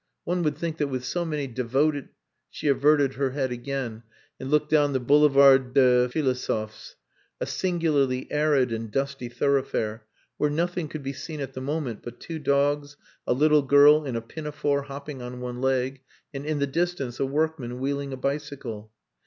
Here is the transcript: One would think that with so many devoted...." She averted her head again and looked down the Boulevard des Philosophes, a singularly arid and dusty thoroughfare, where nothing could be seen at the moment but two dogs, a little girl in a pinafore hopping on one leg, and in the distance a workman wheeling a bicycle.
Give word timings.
One 0.23 0.41
would 0.41 0.57
think 0.57 0.77
that 0.77 0.87
with 0.87 1.05
so 1.05 1.23
many 1.23 1.45
devoted...." 1.45 2.09
She 2.49 2.67
averted 2.67 3.13
her 3.13 3.33
head 3.33 3.51
again 3.51 4.01
and 4.39 4.49
looked 4.49 4.71
down 4.71 4.93
the 4.93 4.99
Boulevard 4.99 5.75
des 5.75 6.07
Philosophes, 6.09 6.95
a 7.39 7.45
singularly 7.45 8.25
arid 8.31 8.71
and 8.71 8.89
dusty 8.89 9.29
thoroughfare, 9.29 10.07
where 10.37 10.49
nothing 10.49 10.87
could 10.87 11.03
be 11.03 11.13
seen 11.13 11.39
at 11.39 11.53
the 11.53 11.61
moment 11.61 12.01
but 12.01 12.19
two 12.19 12.39
dogs, 12.39 12.97
a 13.27 13.33
little 13.33 13.61
girl 13.61 14.03
in 14.03 14.15
a 14.15 14.21
pinafore 14.21 14.81
hopping 14.81 15.21
on 15.21 15.39
one 15.39 15.61
leg, 15.61 16.01
and 16.33 16.47
in 16.47 16.57
the 16.57 16.65
distance 16.65 17.19
a 17.19 17.25
workman 17.27 17.77
wheeling 17.77 18.11
a 18.11 18.17
bicycle. 18.17 18.91